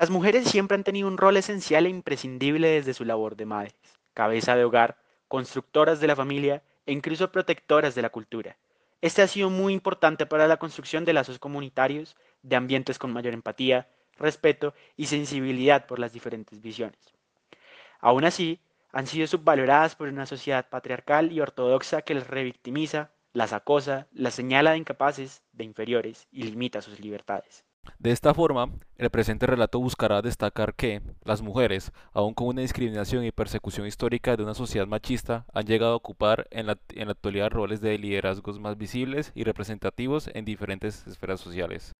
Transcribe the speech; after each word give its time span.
Las 0.00 0.08
mujeres 0.08 0.48
siempre 0.48 0.76
han 0.76 0.82
tenido 0.82 1.08
un 1.08 1.18
rol 1.18 1.36
esencial 1.36 1.84
e 1.84 1.90
imprescindible 1.90 2.68
desde 2.68 2.94
su 2.94 3.04
labor 3.04 3.36
de 3.36 3.44
madres, 3.44 3.74
cabeza 4.14 4.56
de 4.56 4.64
hogar, 4.64 4.96
constructoras 5.28 6.00
de 6.00 6.06
la 6.06 6.16
familia 6.16 6.62
e 6.86 6.92
incluso 6.92 7.30
protectoras 7.30 7.94
de 7.94 8.00
la 8.00 8.08
cultura. 8.08 8.56
Este 9.02 9.20
ha 9.20 9.26
sido 9.26 9.50
muy 9.50 9.74
importante 9.74 10.24
para 10.24 10.48
la 10.48 10.56
construcción 10.56 11.04
de 11.04 11.12
lazos 11.12 11.38
comunitarios, 11.38 12.16
de 12.40 12.56
ambientes 12.56 12.98
con 12.98 13.12
mayor 13.12 13.34
empatía, 13.34 13.90
respeto 14.16 14.72
y 14.96 15.04
sensibilidad 15.04 15.84
por 15.84 15.98
las 15.98 16.14
diferentes 16.14 16.62
visiones. 16.62 17.12
Aún 17.98 18.24
así, 18.24 18.58
han 18.92 19.06
sido 19.06 19.26
subvaloradas 19.26 19.96
por 19.96 20.08
una 20.08 20.24
sociedad 20.24 20.70
patriarcal 20.70 21.30
y 21.30 21.40
ortodoxa 21.40 22.00
que 22.00 22.14
les 22.14 22.26
revictimiza, 22.26 23.10
las 23.34 23.52
acosa, 23.52 24.06
las 24.12 24.32
señala 24.32 24.70
de 24.70 24.78
incapaces, 24.78 25.42
de 25.52 25.64
inferiores 25.64 26.26
y 26.32 26.44
limita 26.44 26.80
sus 26.80 27.00
libertades. 27.00 27.66
De 28.00 28.12
esta 28.12 28.32
forma, 28.32 28.70
el 28.96 29.10
presente 29.10 29.46
relato 29.46 29.78
buscará 29.78 30.22
destacar 30.22 30.74
que 30.74 31.02
las 31.22 31.42
mujeres, 31.42 31.92
aun 32.14 32.32
con 32.32 32.46
una 32.46 32.62
discriminación 32.62 33.24
y 33.24 33.30
persecución 33.30 33.86
histórica 33.86 34.36
de 34.36 34.42
una 34.42 34.54
sociedad 34.54 34.86
machista, 34.86 35.44
han 35.52 35.66
llegado 35.66 35.92
a 35.92 35.96
ocupar 35.96 36.48
en 36.50 36.66
la, 36.66 36.78
en 36.94 37.08
la 37.08 37.12
actualidad 37.12 37.50
roles 37.50 37.82
de 37.82 37.98
liderazgos 37.98 38.58
más 38.58 38.78
visibles 38.78 39.32
y 39.34 39.44
representativos 39.44 40.30
en 40.32 40.46
diferentes 40.46 41.06
esferas 41.06 41.40
sociales. 41.40 41.92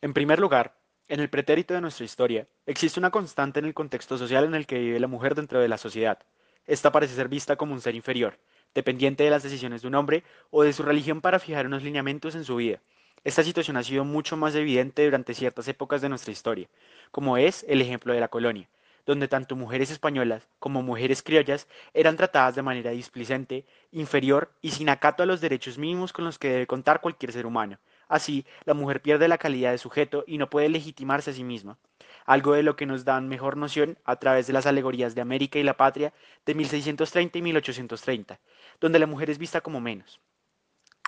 En 0.00 0.14
primer 0.14 0.38
lugar, 0.38 0.78
en 1.06 1.20
el 1.20 1.28
pretérito 1.28 1.74
de 1.74 1.82
nuestra 1.82 2.06
historia, 2.06 2.48
existe 2.64 2.98
una 2.98 3.10
constante 3.10 3.60
en 3.60 3.66
el 3.66 3.74
contexto 3.74 4.16
social 4.16 4.44
en 4.44 4.54
el 4.54 4.66
que 4.66 4.78
vive 4.78 5.00
la 5.00 5.06
mujer 5.06 5.34
dentro 5.34 5.60
de 5.60 5.68
la 5.68 5.76
sociedad. 5.76 6.18
Esta 6.66 6.92
parece 6.92 7.14
ser 7.14 7.28
vista 7.28 7.56
como 7.56 7.74
un 7.74 7.82
ser 7.82 7.94
inferior, 7.94 8.38
dependiente 8.74 9.24
de 9.24 9.30
las 9.30 9.42
decisiones 9.42 9.82
de 9.82 9.88
un 9.88 9.96
hombre 9.96 10.24
o 10.50 10.62
de 10.62 10.72
su 10.72 10.82
religión 10.82 11.20
para 11.20 11.38
fijar 11.38 11.66
unos 11.66 11.82
lineamientos 11.82 12.34
en 12.34 12.44
su 12.44 12.56
vida. 12.56 12.80
Esta 13.26 13.42
situación 13.42 13.76
ha 13.76 13.82
sido 13.82 14.04
mucho 14.04 14.36
más 14.36 14.54
evidente 14.54 15.04
durante 15.04 15.34
ciertas 15.34 15.66
épocas 15.66 16.00
de 16.00 16.08
nuestra 16.08 16.30
historia, 16.30 16.68
como 17.10 17.36
es 17.36 17.66
el 17.68 17.80
ejemplo 17.80 18.14
de 18.14 18.20
la 18.20 18.28
colonia, 18.28 18.68
donde 19.04 19.26
tanto 19.26 19.56
mujeres 19.56 19.90
españolas 19.90 20.46
como 20.60 20.80
mujeres 20.80 21.24
criollas 21.24 21.66
eran 21.92 22.16
tratadas 22.16 22.54
de 22.54 22.62
manera 22.62 22.92
displicente, 22.92 23.64
inferior 23.90 24.52
y 24.62 24.70
sin 24.70 24.88
acato 24.88 25.24
a 25.24 25.26
los 25.26 25.40
derechos 25.40 25.76
mínimos 25.76 26.12
con 26.12 26.24
los 26.24 26.38
que 26.38 26.50
debe 26.50 26.68
contar 26.68 27.00
cualquier 27.00 27.32
ser 27.32 27.46
humano. 27.46 27.80
Así, 28.06 28.46
la 28.64 28.74
mujer 28.74 29.02
pierde 29.02 29.26
la 29.26 29.38
calidad 29.38 29.72
de 29.72 29.78
sujeto 29.78 30.22
y 30.28 30.38
no 30.38 30.48
puede 30.48 30.68
legitimarse 30.68 31.30
a 31.30 31.34
sí 31.34 31.42
misma, 31.42 31.78
algo 32.26 32.52
de 32.52 32.62
lo 32.62 32.76
que 32.76 32.86
nos 32.86 33.04
dan 33.04 33.26
mejor 33.26 33.56
noción 33.56 33.98
a 34.04 34.20
través 34.20 34.46
de 34.46 34.52
las 34.52 34.66
alegorías 34.66 35.16
de 35.16 35.22
América 35.22 35.58
y 35.58 35.64
la 35.64 35.76
Patria 35.76 36.12
de 36.46 36.54
1630 36.54 37.38
y 37.38 37.42
1830, 37.42 38.38
donde 38.80 39.00
la 39.00 39.08
mujer 39.08 39.30
es 39.30 39.38
vista 39.38 39.62
como 39.62 39.80
menos. 39.80 40.20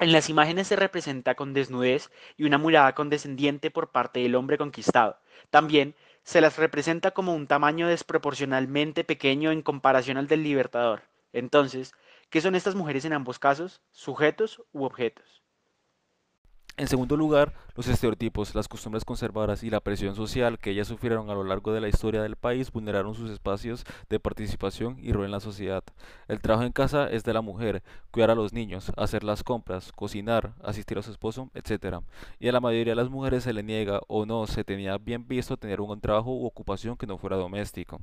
En 0.00 0.12
las 0.12 0.28
imágenes 0.28 0.66
se 0.66 0.76
representa 0.76 1.34
con 1.36 1.54
desnudez 1.54 2.10
y 2.36 2.44
una 2.44 2.58
mirada 2.58 2.94
condescendiente 2.94 3.70
por 3.70 3.92
parte 3.92 4.20
del 4.20 4.34
hombre 4.34 4.58
conquistado. 4.58 5.20
También 5.50 5.94
se 6.24 6.40
las 6.40 6.56
representa 6.56 7.12
como 7.12 7.34
un 7.34 7.46
tamaño 7.46 7.88
desproporcionalmente 7.88 9.04
pequeño 9.04 9.50
en 9.52 9.62
comparación 9.62 10.16
al 10.16 10.26
del 10.26 10.42
libertador. 10.42 11.02
Entonces, 11.32 11.92
¿qué 12.30 12.40
son 12.40 12.54
estas 12.54 12.74
mujeres 12.74 13.04
en 13.04 13.12
ambos 13.12 13.38
casos? 13.38 13.82
¿Sujetos 13.90 14.62
u 14.72 14.84
objetos? 14.84 15.42
En 16.78 16.86
segundo 16.86 17.16
lugar, 17.16 17.54
los 17.74 17.88
estereotipos, 17.88 18.54
las 18.54 18.68
costumbres 18.68 19.04
conservadoras 19.04 19.64
y 19.64 19.68
la 19.68 19.80
presión 19.80 20.14
social 20.14 20.60
que 20.60 20.70
ellas 20.70 20.86
sufrieron 20.86 21.28
a 21.28 21.34
lo 21.34 21.42
largo 21.42 21.72
de 21.72 21.80
la 21.80 21.88
historia 21.88 22.22
del 22.22 22.36
país 22.36 22.70
vulneraron 22.70 23.16
sus 23.16 23.32
espacios 23.32 23.84
de 24.08 24.20
participación 24.20 24.96
y 25.00 25.12
rol 25.12 25.24
en 25.24 25.32
la 25.32 25.40
sociedad. 25.40 25.82
El 26.28 26.40
trabajo 26.40 26.64
en 26.64 26.70
casa 26.70 27.10
es 27.10 27.24
de 27.24 27.32
la 27.32 27.40
mujer, 27.40 27.82
cuidar 28.12 28.30
a 28.30 28.36
los 28.36 28.52
niños, 28.52 28.92
hacer 28.96 29.24
las 29.24 29.42
compras, 29.42 29.90
cocinar, 29.90 30.52
asistir 30.62 30.98
a 30.98 31.02
su 31.02 31.10
esposo, 31.10 31.50
etc. 31.52 31.96
Y 32.38 32.46
a 32.46 32.52
la 32.52 32.60
mayoría 32.60 32.92
de 32.92 33.02
las 33.02 33.10
mujeres 33.10 33.42
se 33.42 33.52
le 33.52 33.64
niega 33.64 33.98
o 34.06 34.24
no 34.24 34.46
se 34.46 34.62
tenía 34.62 34.98
bien 34.98 35.26
visto 35.26 35.56
tener 35.56 35.80
un 35.80 36.00
trabajo 36.00 36.30
u 36.30 36.46
ocupación 36.46 36.96
que 36.96 37.08
no 37.08 37.18
fuera 37.18 37.36
doméstico. 37.36 38.00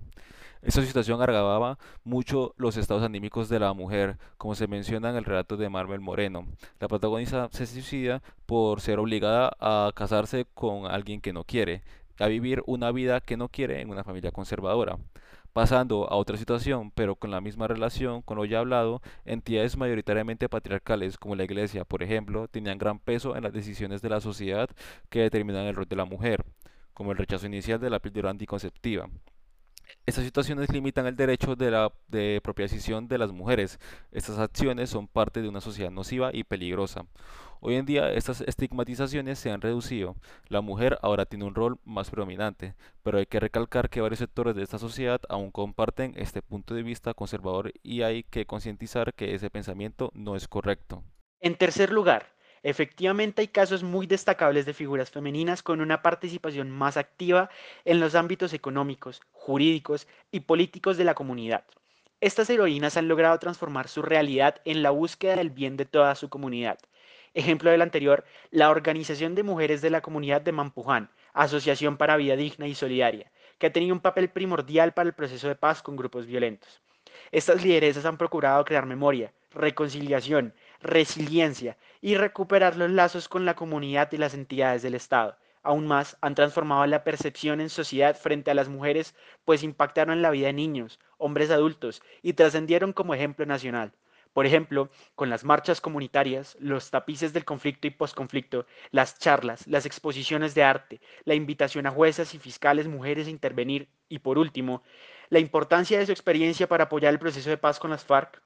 Esta 0.66 0.82
situación 0.82 1.22
agravaba 1.22 1.78
mucho 2.04 2.56
los 2.58 2.76
estados 2.76 3.04
anímicos 3.04 3.50
de 3.50 3.60
la 3.60 3.72
mujer, 3.73 4.17
como 4.38 4.56
se 4.56 4.67
menciona 4.67 5.12
en 5.12 5.16
el 5.16 5.23
relato 5.23 5.58
de 5.58 5.70
Marvel 5.70 6.02
Moreno. 6.02 6.48
La 6.80 6.88
protagonista 6.88 7.48
se 7.52 7.67
suicida 7.67 8.23
por 8.48 8.64
ser 8.77 8.99
obligada 8.99 9.55
a 9.59 9.92
casarse 9.95 10.45
con 10.53 10.86
alguien 10.86 11.21
que 11.21 11.33
no 11.33 11.43
quiere, 11.43 11.83
a 12.20 12.27
vivir 12.27 12.64
una 12.65 12.92
vida 12.92 13.21
que 13.21 13.37
no 13.37 13.49
quiere 13.49 13.81
en 13.81 13.89
una 13.89 14.03
familia 14.03 14.31
conservadora. 14.31 14.98
Pasando 15.53 16.09
a 16.09 16.15
otra 16.15 16.36
situación, 16.36 16.92
pero 16.92 17.15
con 17.15 17.31
la 17.31 17.39
misma 17.39 17.67
relación 17.67 18.21
con 18.21 18.37
lo 18.37 18.43
ya 18.45 18.59
hablado, 18.59 19.02
entidades 19.23 19.77
mayoritariamente 19.77 20.49
patriarcales 20.49 21.17
como 21.17 21.36
la 21.36 21.45
Iglesia, 21.45 21.86
por 21.86 22.04
ejemplo, 22.04 22.49
tenían 22.49 22.77
gran 22.77 22.99
peso 22.99 23.37
en 23.37 23.43
las 23.43 23.54
decisiones 23.54 24.02
de 24.02 24.09
la 24.09 24.20
sociedad 24.20 24.70
que 25.09 25.21
determinan 25.21 25.65
el 25.65 25.75
rol 25.75 25.87
de 25.87 25.95
la 25.95 26.05
mujer, 26.05 26.43
como 26.93 27.11
el 27.14 27.17
rechazo 27.17 27.45
inicial 27.45 27.80
de 27.80 27.89
la 27.89 27.99
píldora 27.99 28.31
anticonceptiva. 28.31 29.08
Estas 30.05 30.23
situaciones 30.23 30.71
limitan 30.71 31.08
el 31.08 31.15
derecho 31.15 31.55
de 31.55 31.71
la 31.71 31.92
de 32.08 32.39
propia 32.43 32.65
decisión 32.65 33.08
de 33.08 33.17
las 33.17 33.31
mujeres. 33.31 33.80
Estas 34.11 34.37
acciones 34.39 34.89
son 34.89 35.08
parte 35.08 35.42
de 35.42 35.49
una 35.49 35.61
sociedad 35.61 35.89
nociva 35.89 36.30
y 36.33 36.43
peligrosa. 36.43 37.05
Hoy 37.67 37.77
en 37.77 37.87
día 37.87 38.11
estas 38.11 38.42
estigmatizaciones 38.42 39.39
se 39.39 39.49
han 39.49 39.59
reducido. 39.59 40.15
La 40.49 40.61
mujer 40.61 40.99
ahora 41.02 41.26
tiene 41.26 41.45
un 41.45 41.55
rol 41.55 41.80
más 41.83 42.11
predominante, 42.11 42.76
pero 43.02 43.17
hay 43.17 43.26
que 43.26 43.39
recalcar 43.39 43.89
que 43.89 44.02
varios 44.02 44.20
sectores 44.20 44.55
de 44.55 44.61
esta 44.61 44.77
sociedad 44.77 45.20
aún 45.30 45.49
comparten 45.49 46.14
este 46.15 46.43
punto 46.43 46.75
de 46.75 46.83
vista 46.83 47.15
conservador 47.15 47.71
y 47.81 48.04
hay 48.04 48.21
que 48.21 48.45
concientizar 48.45 49.15
que 49.15 49.33
ese 49.33 49.49
pensamiento 49.49 50.11
no 50.14 50.36
es 50.36 50.48
correcto. 50.48 51.04
En 51.39 51.55
tercer 51.55 51.92
lugar, 51.92 52.36
Efectivamente 52.61 53.42
hay 53.42 53.48
casos 53.48 53.83
muy 53.83 54.08
destacables 54.08 54.65
de 54.65 54.73
figuras 54.73 55.11
femeninas 55.11 55.61
con 55.61 55.81
una 55.81 56.02
participación 56.02 56.71
más 56.71 56.98
activa 56.98 57.52
en 57.83 57.99
los 57.99 58.15
ámbitos 58.15 58.54
económicos, 58.54 59.21
jurídicos 59.31 60.08
y 60.31 60.39
políticos 60.39 60.98
de 60.98 61.04
la 61.04 61.14
comunidad. 61.14 61.64
Estas 62.21 62.49
heroínas 62.49 62.98
han 62.98 63.08
logrado 63.08 63.37
transformar 63.37 63.87
su 63.87 64.02
realidad 64.02 64.61
en 64.65 64.81
la 64.81 64.89
búsqueda 64.89 65.36
del 65.36 65.52
bien 65.52 65.77
de 65.77 65.86
toda 65.86 66.15
su 66.15 66.30
comunidad. 66.30 66.80
Ejemplo 67.36 67.70
del 67.70 67.82
anterior, 67.82 68.23
la 68.50 68.70
Organización 68.70 69.36
de 69.36 69.44
Mujeres 69.44 69.82
de 69.82 69.90
la 69.90 70.00
Comunidad 70.00 70.40
de 70.40 70.54
Mampuján, 70.54 71.10
Asociación 71.34 71.98
para 71.98 72.16
Vida 72.16 72.38
Digna 72.38 72.66
y 72.66 72.76
Solidaria, 72.76 73.30
que 73.58 73.68
ha 73.68 73.73
tenido 73.73 73.94
un 73.94 74.00
papel 74.00 74.30
primordial 74.30 74.94
para 74.94 75.10
el 75.10 75.14
proceso 75.16 75.50
de 75.50 75.56
paz 75.56 75.82
con 75.84 75.98
grupos 75.98 76.28
violentos. 76.28 76.82
Estas 77.34 77.62
lideresas 77.62 78.06
han 78.06 78.18
procurado 78.18 78.64
crear 78.64 78.86
memoria, 78.86 79.34
reconciliación, 79.52 80.54
resiliencia 80.82 81.76
y 82.00 82.16
recuperar 82.16 82.78
los 82.78 82.90
lazos 82.90 83.28
con 83.28 83.44
la 83.44 83.56
comunidad 83.56 84.10
y 84.14 84.17
las 84.17 84.34
entidades 84.34 84.82
del 84.82 84.96
Estado. 84.96 85.36
Aún 85.62 85.88
más, 85.88 86.16
han 86.22 86.36
transformado 86.36 86.86
la 86.86 87.04
percepción 87.04 87.60
en 87.60 87.70
sociedad 87.70 88.16
frente 88.16 88.50
a 88.50 88.54
las 88.54 88.70
mujeres, 88.70 89.14
pues 89.44 89.62
impactaron 89.62 90.14
en 90.14 90.22
la 90.22 90.30
vida 90.30 90.48
de 90.48 90.54
niños, 90.54 91.02
hombres 91.17 91.52
adultos 91.52 92.02
y 92.22 92.32
trascendieron 92.32 92.94
como 92.94 93.14
ejemplo 93.14 93.46
nacional. 93.46 93.92
Por 94.36 94.46
ejemplo, 94.46 94.90
con 95.16 95.30
las 95.30 95.46
marchas 95.46 95.80
comunitarias, 95.80 96.58
los 96.60 96.92
tapices 96.92 97.32
del 97.32 97.46
conflicto 97.46 97.88
y 97.88 97.92
posconflicto, 97.92 98.66
las 98.92 99.18
charlas, 99.18 99.66
las 99.66 99.86
exposiciones 99.86 100.54
de 100.54 100.62
arte, 100.62 101.00
la 101.23 101.36
invitación 101.36 101.88
a 101.88 101.92
jueces 101.92 102.34
y 102.34 102.40
fiscales 102.40 102.86
mujeres 102.86 103.28
a 103.28 103.30
intervenir 103.30 103.88
y, 104.10 104.20
por 104.20 104.38
último, 104.38 104.84
la 105.30 105.40
importancia 105.40 105.98
de 105.98 106.06
su 106.06 106.12
experiencia 106.12 106.68
para 106.68 106.84
apoyar 106.84 107.14
el 107.14 107.20
proceso 107.20 107.50
de 107.50 107.58
paz 107.58 107.80
con 107.80 107.92
las 107.92 108.04
FARC, 108.04 108.42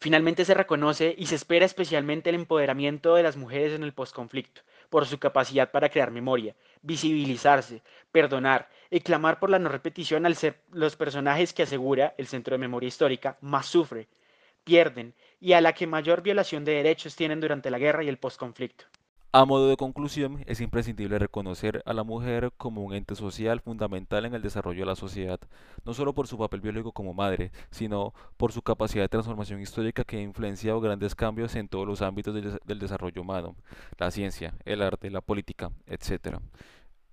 Finalmente 0.00 0.44
se 0.44 0.52
reconoce 0.52 1.14
y 1.16 1.26
se 1.26 1.36
espera 1.36 1.64
especialmente 1.64 2.28
el 2.28 2.36
empoderamiento 2.36 3.14
de 3.14 3.22
las 3.22 3.38
mujeres 3.38 3.72
en 3.72 3.84
el 3.84 3.94
posconflicto, 3.94 4.60
por 4.90 5.06
su 5.06 5.18
capacidad 5.18 5.70
para 5.70 5.88
crear 5.88 6.10
memoria, 6.10 6.54
visibilizarse, 6.82 7.80
perdonar 8.12 8.68
y 8.90 9.00
clamar 9.00 9.38
por 9.38 9.48
la 9.48 9.58
no 9.58 9.70
repetición 9.70 10.26
al 10.26 10.36
ser 10.36 10.60
los 10.72 10.96
personajes 10.96 11.54
que 11.54 11.62
asegura 11.62 12.14
el 12.18 12.26
Centro 12.26 12.52
de 12.52 12.58
Memoria 12.58 12.88
Histórica 12.88 13.38
más 13.40 13.64
sufre, 13.64 14.08
pierden 14.64 15.14
y 15.40 15.52
a 15.52 15.60
la 15.60 15.74
que 15.74 15.86
mayor 15.86 16.22
violación 16.22 16.64
de 16.64 16.72
derechos 16.72 17.16
tienen 17.16 17.40
durante 17.40 17.70
la 17.70 17.78
guerra 17.78 18.02
y 18.02 18.08
el 18.08 18.18
posconflicto. 18.18 18.86
A 19.36 19.44
modo 19.46 19.68
de 19.68 19.76
conclusión, 19.76 20.44
es 20.46 20.60
imprescindible 20.60 21.18
reconocer 21.18 21.82
a 21.86 21.92
la 21.92 22.04
mujer 22.04 22.52
como 22.56 22.84
un 22.84 22.94
ente 22.94 23.16
social 23.16 23.60
fundamental 23.60 24.24
en 24.26 24.34
el 24.34 24.42
desarrollo 24.42 24.82
de 24.82 24.86
la 24.86 24.94
sociedad, 24.94 25.40
no 25.84 25.92
solo 25.92 26.14
por 26.14 26.28
su 26.28 26.38
papel 26.38 26.60
biológico 26.60 26.92
como 26.92 27.14
madre, 27.14 27.50
sino 27.72 28.14
por 28.36 28.52
su 28.52 28.62
capacidad 28.62 29.02
de 29.02 29.08
transformación 29.08 29.60
histórica 29.60 30.04
que 30.04 30.18
ha 30.18 30.22
influenciado 30.22 30.80
grandes 30.80 31.16
cambios 31.16 31.56
en 31.56 31.66
todos 31.66 31.84
los 31.84 32.00
ámbitos 32.00 32.32
del, 32.32 32.78
desarrollo 32.78 33.22
humano, 33.22 33.56
la 33.98 34.12
ciencia, 34.12 34.54
el 34.64 34.82
arte, 34.82 35.10
la 35.10 35.20
política, 35.20 35.72
etc. 35.88 36.38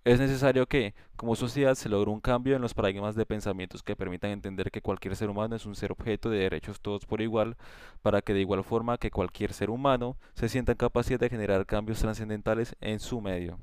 Es 0.04 0.20
necesario 0.20 0.66
que, 0.68 0.96
como 1.16 1.36
sociedad, 1.36 1.76
se 1.76 1.88
logre 1.88 2.10
un 2.10 2.22
cambio 2.22 2.56
en 2.56 2.62
los 2.64 2.74
paradigmas 2.74 3.14
de 3.16 3.26
pensamientos 3.28 3.84
que 3.84 3.96
permitan 3.96 4.32
entender 4.32 4.72
que 4.72 4.82
cualquier 4.82 5.16
ser 5.16 5.30
humano 5.30 5.56
es 5.56 5.68
un 5.68 5.76
ser 5.76 5.92
objeto 5.92 6.32
de 6.32 6.40
derechos 6.40 6.82
todos 6.82 7.06
por 7.06 7.22
igual, 7.22 7.56
para 8.02 8.24
que 8.24 8.34
de 8.34 8.42
igual 8.42 8.64
forma 8.64 8.98
que 8.98 9.12
cualquier 9.12 9.54
ser 9.54 9.70
humano 9.70 10.18
se 10.34 10.50
sienta 10.50 10.72
en 10.72 10.80
capacidad 10.80 11.20
de 11.20 11.30
generar 11.30 11.68
cambios 11.68 12.00
trascendentales 12.00 12.76
en 12.82 13.00
su 13.00 13.22
medio. 13.22 13.60